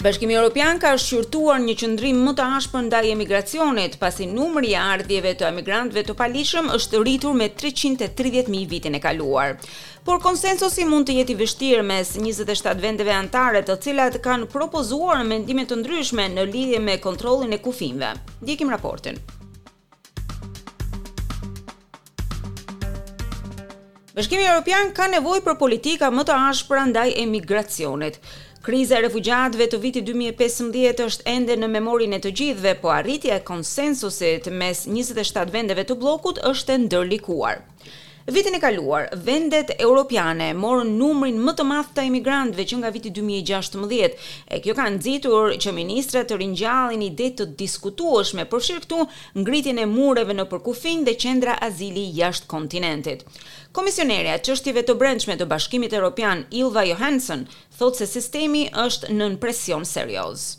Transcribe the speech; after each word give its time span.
Bashkimi 0.00 0.32
Europian 0.32 0.78
ka 0.80 0.94
shqyrtuar 0.96 1.58
një 1.60 1.74
qëndrim 1.80 2.20
më 2.24 2.32
të 2.38 2.44
ashpër 2.56 2.86
ndaj 2.86 3.02
emigracionit, 3.14 3.98
pasi 4.00 4.24
numri 4.30 4.70
i 4.72 4.76
ardhjeve 4.82 5.34
të 5.36 5.44
emigrantëve 5.50 6.06
të 6.08 6.14
palishëm 6.16 6.70
është 6.78 7.00
rritur 7.02 7.34
me 7.36 7.50
330.000 7.52 8.64
vitin 8.70 8.96
e 8.96 9.00
kaluar. 9.06 9.58
Por 10.08 10.16
konsensusi 10.26 10.86
mund 10.88 11.10
të 11.10 11.18
jetë 11.20 11.34
i 11.34 11.36
vështirë 11.42 11.82
mes 11.92 12.12
27 12.16 12.80
vendeve 12.86 13.12
anëtare, 13.18 13.60
të 13.68 13.76
cilat 13.88 14.16
kanë 14.24 14.48
propozuar 14.56 15.20
mendime 15.34 15.66
të 15.68 15.82
ndryshme 15.82 16.30
në 16.38 16.48
lidhje 16.54 16.80
me 16.88 16.96
kontrollin 17.04 17.52
e 17.52 17.60
kufijve. 17.68 18.14
Ndjekim 18.40 18.72
raportin. 18.72 19.20
Bashkimi 24.20 24.44
Evropian 24.44 24.90
ka 24.92 25.06
nevojë 25.08 25.40
për 25.46 25.54
politika 25.60 26.08
më 26.12 26.22
të 26.28 26.34
ashpra 26.48 26.80
ndaj 26.90 27.04
emigracionit. 27.22 28.18
Kriza 28.66 28.98
e 28.98 29.04
refugjatëve 29.06 29.68
të 29.72 29.78
vitit 29.84 30.06
2015 30.10 31.00
është 31.06 31.26
ende 31.34 31.56
në 31.60 31.70
memorinë 31.78 32.18
e 32.18 32.20
të 32.26 32.32
gjithëve, 32.40 32.74
po 32.82 32.92
arritja 32.96 33.38
e 33.38 33.44
konsensusit 33.52 34.50
mes 34.62 34.84
27 34.98 35.56
vendeve 35.56 35.86
të 35.88 35.96
bllokut 36.02 36.42
është 36.52 36.76
e 36.76 36.82
ndërlikuar. 36.84 37.64
Vitin 38.34 38.52
e 38.54 38.58
kaluar, 38.60 39.06
vendet 39.26 39.70
europiane 39.80 40.52
morën 40.54 40.90
numrin 40.98 41.38
më 41.44 41.54
të 41.56 41.64
madh 41.66 41.94
të 41.96 42.02
emigrantëve 42.10 42.66
që 42.68 42.78
nga 42.80 42.90
viti 42.92 43.12
2016. 43.16 44.26
E 44.48 44.58
kjo 44.60 44.74
ka 44.76 44.84
nxitur 44.92 45.54
që 45.64 45.72
ministrat 45.72 46.28
të 46.28 46.36
ringjallin 46.42 47.00
ide 47.06 47.30
të 47.38 47.46
diskutueshme, 47.62 48.44
përfshirë 48.52 48.84
këtu 48.84 49.00
ngritjen 49.40 49.80
e 49.80 49.88
mureve 49.94 50.36
në 50.36 50.46
përkufin 50.52 51.06
dhe 51.08 51.16
qendra 51.24 51.56
azili 51.68 52.04
jashtë 52.20 52.50
kontinentit. 52.54 53.24
Komisionerja 53.72 54.36
e 54.36 54.44
çështjeve 54.46 54.84
të 54.84 54.98
brendshme 55.00 55.38
të 55.40 55.48
Bashkimit 55.52 55.96
Evropian, 55.96 56.44
Ilva 56.60 56.84
Johansson, 56.90 57.48
thotë 57.80 58.02
se 58.04 58.10
sistemi 58.18 58.66
është 58.86 59.14
nën 59.16 59.40
presion 59.42 59.88
serioz. 59.94 60.58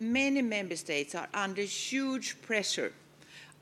Many 0.00 0.42
member 0.42 0.76
states 0.76 1.14
are 1.16 1.28
under 1.34 1.64
huge 1.66 2.34
pressure 2.46 2.92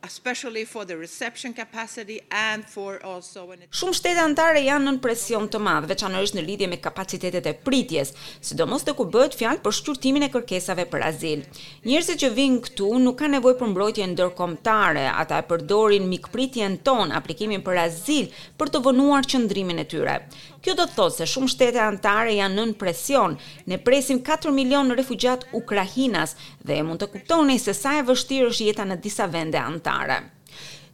especially 0.04 0.64
for 0.64 0.84
the 0.84 0.96
reception 0.96 1.52
capacity 1.54 2.20
and 2.30 2.64
for 2.74 2.92
also 3.12 3.40
when 3.50 3.60
Shumë 3.78 3.94
shtete 3.96 4.18
antare 4.22 4.62
janë 4.66 4.88
nën 4.88 4.96
presion 5.04 5.44
të 5.52 5.60
madh, 5.62 5.84
veçanërisht 5.92 6.34
në 6.36 6.44
lidhje 6.48 6.68
me 6.72 6.78
kapacitetet 6.82 7.46
e 7.46 7.52
pritjes, 7.66 8.10
sidomos 8.42 8.82
të 8.86 8.96
ku 8.98 9.06
bëhet 9.14 9.36
fjalë 9.38 9.62
për 9.66 9.76
shqyrtimin 9.78 10.26
e 10.26 10.30
kërkesave 10.34 10.88
për 10.90 11.06
azil. 11.06 11.44
Njerëzit 11.86 12.24
që 12.24 12.32
vijnë 12.38 12.62
këtu 12.66 12.90
nuk 13.04 13.18
kanë 13.20 13.36
nevojë 13.38 13.58
për 13.62 13.72
mbrojtje 13.76 14.08
ndërkombëtare, 14.16 15.06
ata 15.22 15.38
e 15.40 15.46
përdorin 15.52 16.08
mikpritjen 16.10 16.80
ton, 16.86 17.14
aplikimin 17.20 17.62
për 17.66 17.80
azil 17.86 18.26
për 18.58 18.72
të 18.74 18.82
vonuar 18.88 19.28
qëndrimin 19.30 19.82
e 19.84 19.88
tyre. 19.94 20.18
Kjo 20.62 20.76
do 20.78 20.84
të 20.86 20.94
thotë 20.94 21.16
se 21.20 21.26
shumë 21.26 21.48
shtete 21.50 21.80
antare 21.82 22.36
janë 22.36 22.54
nën 22.60 22.74
presion. 22.78 23.32
Ne 23.66 23.78
presim 23.82 24.20
4 24.22 24.52
milion 24.54 24.92
refugjat 24.94 25.42
ukrainas 25.58 26.36
dhe 26.62 26.76
mund 26.86 27.02
të 27.02 27.08
kuptoni 27.16 27.56
se 27.58 27.74
sa 27.74 27.96
e 27.98 28.04
vështirë 28.06 28.50
është 28.52 28.68
jeta 28.70 28.86
në 28.86 29.00
disa 29.06 29.26
vende 29.30 29.58
antare 29.62 29.90
shqiptare. 29.92 30.22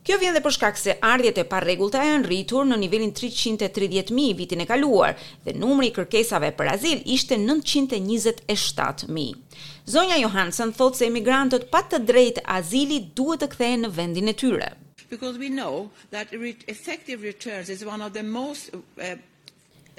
Kjo 0.09 0.17
vjen 0.17 0.33
dhe 0.33 0.41
për 0.41 0.55
shkak 0.55 0.79
se 0.81 0.95
ardhjet 1.05 1.37
e 1.43 1.45
parregullta 1.45 2.01
janë 2.01 2.25
rritur 2.25 2.65
në 2.65 2.79
nivelin 2.81 3.11
330.000 3.13 4.33
vitin 4.39 4.63
e 4.65 4.67
kaluar 4.67 5.19
dhe 5.45 5.53
numri 5.53 5.91
i 5.91 5.93
kërkesave 5.93 6.49
për 6.57 6.71
azil 6.73 7.03
ishte 7.13 7.37
927.000. 7.37 9.35
Zonja 9.85 10.17
Johansen 10.23 10.73
thotë 10.73 10.99
se 11.03 11.09
emigrantët 11.11 11.69
pa 11.73 11.83
të 11.85 12.01
drejtë 12.09 12.47
azili 12.59 13.03
duhet 13.15 13.43
të 13.45 13.51
kthehen 13.53 13.85
në 13.85 13.93
vendin 13.99 14.33
e 14.33 14.37
tyre. 14.37 14.71
Because 15.11 15.37
we 15.39 15.49
know 15.51 15.91
that 16.11 16.33
effective 16.73 17.23
returns 17.23 17.69
is 17.69 17.85
one 17.85 18.01
of 18.01 18.13
the 18.15 18.23
most 18.23 18.71
eh, 18.97 19.17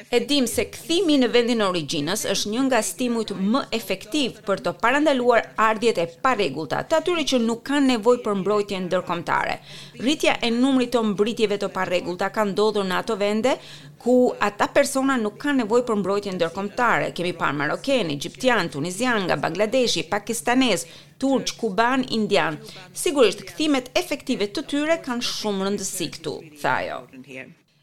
E 0.07 0.19
dim 0.23 0.45
se 0.47 0.63
kthimi 0.71 1.17
në 1.19 1.27
vendin 1.33 1.59
origjinës 1.65 2.21
është 2.31 2.49
një 2.53 2.61
nga 2.69 2.79
stimujt 2.89 3.33
më 3.55 3.63
efektiv 3.77 4.37
për 4.47 4.61
të 4.67 4.71
parandaluar 4.83 5.49
ardhjet 5.65 5.99
e 5.99 6.05
parregullta, 6.23 6.79
të 6.87 6.95
atyre 7.01 7.25
që 7.31 7.39
nuk 7.43 7.65
kanë 7.67 7.89
nevojë 7.89 8.21
për 8.27 8.37
mbrojtje 8.39 8.79
ndërkombëtare. 8.85 9.57
Rritja 9.99 10.37
e 10.49 10.53
numrit 10.55 10.93
të 10.95 11.01
mbritjeve 11.09 11.57
të 11.59 11.71
parregullta 11.75 12.29
ka 12.37 12.45
ndodhur 12.53 12.87
në 12.87 12.97
ato 13.01 13.17
vende 13.19 13.57
ku 14.03 14.15
ata 14.49 14.69
persona 14.77 15.19
nuk 15.19 15.35
kanë 15.43 15.65
nevojë 15.65 15.85
për 15.91 15.99
mbrojtje 16.01 16.37
ndërkombëtare. 16.37 17.11
Kemi 17.19 17.35
parë 17.43 17.59
maroken, 17.61 18.15
egjiptian, 18.15 18.71
tunizian, 18.71 19.25
nga 19.27 19.35
bangladeshi, 19.45 20.05
pakistanez, 20.15 20.87
turq, 21.19 21.57
kuban, 21.59 22.07
indian. 22.21 22.61
Sigurisht, 23.03 23.43
kthimet 23.51 23.91
efektive 24.01 24.47
të 24.55 24.63
tyre 24.71 25.01
kanë 25.09 25.27
shumë 25.35 25.65
rëndësi 25.67 26.09
këtu, 26.15 26.39
thajë. 26.63 27.03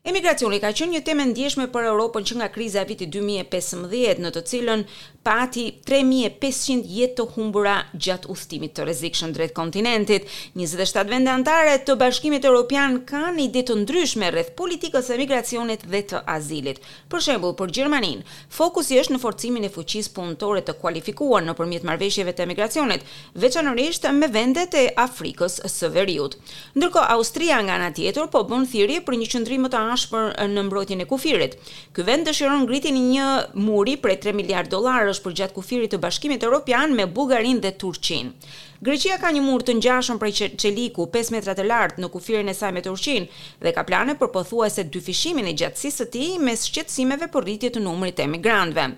Emigracioni 0.07 0.61
ka 0.63 0.69
qenë 0.71 0.93
një 0.95 0.99
temë 1.03 1.25
ndjeshme 1.33 1.65
për 1.75 1.89
Europën 1.91 2.23
që 2.31 2.37
nga 2.39 2.47
kriza 2.55 2.85
e 2.85 2.87
vitit 2.87 3.11
2015, 3.11 4.21
në 4.23 4.31
të 4.37 4.43
cilën 4.47 4.83
pati 5.27 5.63
3500 5.83 6.85
jetë 6.87 7.17
të 7.19 7.25
humbura 7.35 7.73
gjatë 7.99 8.29
udhëtimit 8.31 8.71
të 8.77 8.85
rrezikshëm 8.87 9.33
drejt 9.35 9.51
kontinentit. 9.57 10.29
27 10.55 11.11
vende 11.11 11.33
anëtare 11.33 11.73
të 11.83 11.97
Bashkimit 11.99 12.47
Evropian 12.47 13.01
kanë 13.11 13.43
ide 13.49 13.65
të 13.67 13.81
ndryshme 13.81 14.29
rreth 14.37 14.53
politikës 14.61 15.09
së 15.11 15.17
emigracionit 15.17 15.83
dhe 15.91 16.03
të 16.13 16.21
azilit. 16.37 16.79
Për 17.11 17.25
shembull, 17.27 17.57
për 17.59 17.75
Gjermaninë, 17.81 18.23
fokusi 18.61 19.01
është 19.03 19.17
në 19.17 19.21
forcimin 19.27 19.67
e 19.67 19.73
fuqisë 19.75 20.15
punëtore 20.21 20.63
të 20.71 20.77
kualifikuar 20.85 21.43
nëpërmjet 21.49 21.89
marrëveshjeve 21.91 22.37
të 22.39 22.47
emigracionit, 22.47 23.03
veçanërisht 23.43 24.07
me 24.23 24.31
vendet 24.39 24.79
e 24.79 24.87
Afrikës 25.09 25.59
së 25.75 25.91
Veriut. 25.99 26.39
Ndërkohë, 26.79 27.11
Austria 27.19 27.59
nga 27.67 27.75
ana 27.81 27.91
tjetër 27.99 28.31
po 28.31 28.47
bën 28.53 28.71
thirrje 28.71 29.03
për 29.03 29.19
një 29.25 29.31
qendrim 29.35 29.67
më 29.67 29.75
të 29.75 29.85
ashpër 29.97 30.35
në 30.53 30.65
mbrojtjen 30.69 31.03
e 31.03 31.07
kufirit. 31.11 31.57
Ky 31.97 32.05
vend 32.09 32.29
dëshiron 32.29 32.65
ngritjen 32.67 32.97
e 32.99 33.03
një 33.15 33.31
muri 33.67 33.97
prej 34.03 34.21
3 34.29 34.37
miliardë 34.39 34.73
dollarësh 34.77 35.23
për 35.25 35.37
gjatë 35.41 35.57
kufirit 35.57 35.95
të 35.95 36.01
Bashkimit 36.05 36.47
Evropian 36.47 36.95
me 36.97 37.09
Bullgarinë 37.19 37.65
dhe 37.65 37.75
Turqinë. 37.81 38.55
Greqia 38.87 39.17
ka 39.17 39.31
një 39.33 39.41
mur 39.41 39.63
të 39.65 39.79
ngjashëm 39.79 40.19
prej 40.21 40.49
çeliku 40.61 41.07
5 41.15 41.31
metra 41.33 41.55
të 41.57 41.65
lartë 41.65 42.03
në 42.03 42.11
kufirin 42.13 42.53
e 42.53 42.55
saj 42.57 42.75
me 42.77 42.83
Turqinë 42.85 43.45
dhe 43.65 43.73
ka 43.77 43.87
plane 43.89 44.19
për 44.21 44.31
pothuajse 44.35 44.85
dyfishimin 44.93 45.49
e 45.49 45.55
gjatësisë 45.57 46.03
së 46.05 46.09
tij 46.13 46.35
me 46.45 46.53
shqetësimeve 46.61 47.31
për 47.33 47.47
rritje 47.49 47.73
të 47.75 47.83
numrit 47.87 48.19
të 48.19 48.27
emigrantëve. 48.27 48.91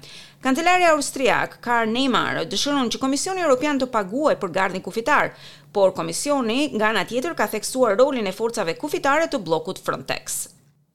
Kancelari 0.43 0.87
austriak 0.91 1.57
Karl 1.63 1.95
Neymar 1.95 2.43
dëshiron 2.51 2.91
që 2.95 3.01
Komisioni 3.05 3.43
Evropian 3.47 3.79
të 3.83 3.89
paguajë 3.95 4.41
për 4.43 4.53
gardhin 4.59 4.83
kufitar, 4.87 5.33
por 5.75 5.95
komisioni 5.99 6.71
nga 6.75 6.91
ana 6.91 7.05
tjetër 7.07 7.37
ka 7.39 7.47
theksuar 7.55 7.99
rolin 8.01 8.27
e 8.31 8.35
forcave 8.35 8.75
kufitare 8.83 9.27
të 9.31 9.43
bllokut 9.47 9.83
Frontex. 9.83 10.47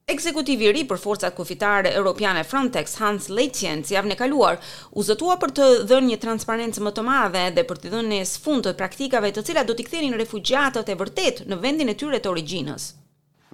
Ekzekutivi 0.03 0.65
i 0.67 0.71
ri 0.75 0.81
për 0.83 0.97
forcat 0.99 1.31
kufitare 1.37 1.93
europiane 1.95 2.41
Frontex 2.43 2.97
Hans 2.99 3.29
Leitjen 3.31 3.85
si 3.87 3.95
javën 3.95 4.11
e 4.11 4.15
kaluar 4.19 4.57
u 4.99 5.03
zotua 5.07 5.37
për 5.39 5.51
të 5.55 5.67
dhënë 5.91 6.09
një 6.09 6.15
transparencë 6.25 6.81
më 6.83 6.91
të 6.97 7.03
madhe 7.07 7.43
dhe 7.55 7.63
për 7.69 7.77
të 7.83 7.91
dhënë 7.93 8.09
në 8.11 8.23
fund 8.43 8.65
të 8.67 8.73
praktikave 8.81 9.29
të 9.37 9.43
cilat 9.47 9.69
do 9.69 9.75
t'i 9.77 9.85
kthenin 9.87 10.17
refugjatët 10.19 10.89
e 10.91 10.95
vërtet 11.01 11.39
në 11.47 11.57
vendin 11.63 11.91
e 11.93 11.95
tyre 12.01 12.19
të 12.19 12.33
origjinës. 12.33 12.87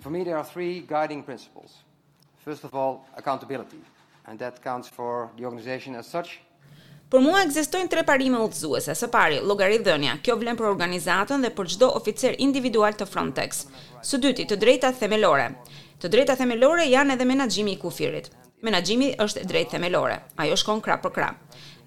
For 0.01 0.09
me 0.09 0.23
there 0.25 0.37
are 0.39 0.47
three 0.53 0.81
guiding 0.93 1.21
principles. 1.27 1.75
First 2.47 2.65
of 2.65 2.73
all, 2.73 3.03
accountability. 3.21 3.81
And 4.25 4.39
that 4.41 4.57
counts 4.63 4.89
for 4.89 5.29
the 5.37 5.45
organization 5.45 5.93
as 6.01 6.09
such. 6.15 6.33
Për 7.13 7.21
mua 7.25 7.43
ekzistojnë 7.45 7.91
tre 7.93 8.01
parime 8.05 8.39
udhëzuese. 8.47 8.95
Së 8.97 9.11
pari, 9.13 9.37
llogaridhënia. 9.45 10.17
Kjo 10.25 10.37
vlen 10.41 10.57
për 10.57 10.65
organizatën 10.73 11.45
dhe 11.45 11.53
për 11.59 11.69
çdo 11.75 11.91
oficer 12.01 12.33
individual 12.47 12.97
të 12.97 13.05
Frontex. 13.09 13.67
Së 14.01 14.21
dyti, 14.25 14.47
të 14.49 14.57
drejtat 14.63 14.97
themelore. 15.01 15.51
Të 15.99 16.07
drejta 16.13 16.35
themelore 16.39 16.83
janë 16.87 17.11
edhe 17.17 17.25
menaxhimi 17.27 17.73
i 17.75 17.77
kufirit. 17.79 18.29
Menaxhimi 18.63 19.07
është 19.23 19.41
drejtë 19.51 19.71
themelore, 19.73 20.13
ajo 20.43 20.55
shkon 20.61 20.79
krah 20.85 20.99
për 21.03 21.11
krah. 21.17 21.33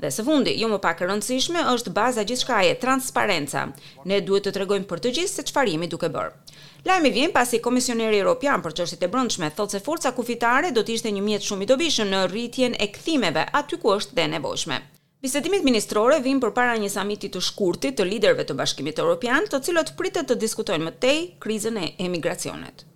Dhe 0.02 0.10
së 0.12 0.24
fundi, 0.26 0.52
jo 0.60 0.68
më 0.68 0.78
pak 0.84 1.00
e 1.00 1.08
rëndësishme, 1.08 1.62
është 1.72 1.92
baza 1.96 2.24
gjithçka 2.28 2.58
e 2.68 2.74
transparenca. 2.82 3.62
Ne 4.04 4.18
duhet 4.20 4.44
të 4.44 4.52
tregojmë 4.58 4.84
për 4.90 5.00
të 5.06 5.14
gjithë 5.16 5.32
se 5.38 5.46
çfarë 5.50 5.72
jemi 5.72 5.88
duke 5.94 6.12
bërë. 6.12 6.60
Lajmi 6.90 7.12
vjen 7.16 7.32
pasi 7.38 7.62
Komisioneri 7.64 8.18
Europian 8.20 8.60
për 8.66 8.76
çështjet 8.82 9.06
e 9.06 9.10
brendshme 9.14 9.48
thotë 9.56 9.78
se 9.78 9.80
forca 9.88 10.12
kufitare 10.20 10.74
do 10.76 10.84
të 10.84 10.98
ishte 10.98 11.14
një 11.16 11.24
mjet 11.30 11.48
shumë 11.48 11.64
i 11.66 11.70
dobishëm 11.72 12.12
në 12.12 12.22
rritjen 12.34 12.76
e 12.76 12.90
kthimeve 12.98 13.46
aty 13.62 13.80
ku 13.80 13.96
është 13.96 14.18
dhe 14.20 14.28
nevojshme. 14.36 14.80
Bisedimet 15.24 15.64
ministrore 15.70 16.20
vinë 16.28 16.44
përpara 16.44 16.76
një 16.84 16.92
samiti 16.98 17.32
të 17.32 17.40
shkurtit 17.48 17.96
të 17.96 18.10
liderëve 18.12 18.44
të 18.44 18.60
Bashkimit 18.60 18.98
Evropian, 19.00 19.48
të 19.48 19.64
cilët 19.70 19.96
pritet 20.02 20.28
të 20.28 20.40
diskutojnë 20.44 20.90
më 20.90 20.96
tej 21.06 21.20
krizën 21.46 21.84
e 21.86 21.94
emigracionit. 22.10 22.91